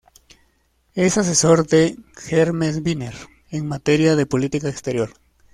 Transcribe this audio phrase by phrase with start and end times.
[0.95, 1.95] Es asesor de
[2.31, 3.13] Hermes Binner
[3.51, 5.13] en materia de política exterior.